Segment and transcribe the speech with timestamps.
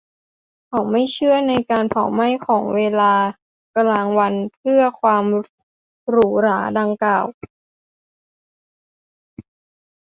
[0.67, 3.13] เขาไม่เชื่อในการเผาไหม้ของเวลา
[3.77, 5.25] กลางวันเพื่อความ
[6.09, 7.25] หรูหราดังกล่าว